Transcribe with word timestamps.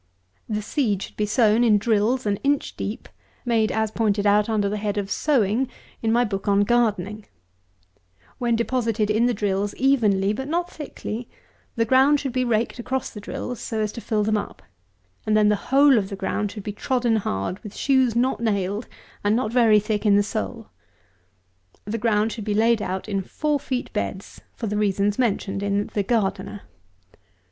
The 0.49 0.63
seed 0.63 1.03
should 1.03 1.15
be 1.15 1.27
sown 1.27 1.63
in 1.63 1.77
drills 1.77 2.25
an 2.25 2.37
inch 2.37 2.75
deep, 2.75 3.07
made 3.45 3.71
as 3.71 3.91
pointed 3.91 4.25
out 4.25 4.49
under 4.49 4.67
the 4.67 4.77
head 4.77 4.97
of 4.97 5.11
Sowing 5.11 5.69
in 6.01 6.11
my 6.11 6.25
book 6.25 6.47
on 6.47 6.61
Gardening. 6.61 7.27
When 8.39 8.55
deposited 8.55 9.11
in 9.11 9.27
the 9.27 9.33
drills 9.35 9.75
evenly 9.75 10.33
but 10.33 10.47
not 10.47 10.71
thickly, 10.71 11.29
the 11.75 11.85
ground 11.85 12.19
should 12.19 12.33
be 12.33 12.43
raked 12.43 12.79
across 12.79 13.11
the 13.11 13.19
drills, 13.21 13.59
so 13.61 13.79
as 13.79 13.91
to 13.91 14.01
fill 14.01 14.23
them 14.23 14.37
up; 14.37 14.63
and 15.27 15.37
then 15.37 15.49
the 15.49 15.69
whole 15.69 15.99
of 15.99 16.09
the 16.09 16.15
ground 16.15 16.49
should 16.51 16.63
be 16.63 16.73
trodden 16.73 17.17
hard, 17.17 17.59
with 17.59 17.75
shoes 17.77 18.15
not 18.15 18.39
nailed, 18.41 18.87
and 19.23 19.35
not 19.35 19.53
very 19.53 19.79
thick 19.79 20.03
in 20.03 20.15
the 20.15 20.23
sole. 20.23 20.69
The 21.85 21.99
ground 21.99 22.31
should 22.31 22.45
be 22.45 22.55
laid 22.55 22.81
out 22.81 23.07
in 23.07 23.21
four 23.21 23.59
feet 23.59 23.93
beds 23.93 24.41
for 24.55 24.65
the 24.65 24.77
reasons 24.77 25.19
mentioned 25.19 25.61
in 25.61 25.91
the 25.93 26.01
"Gardener." 26.01 26.63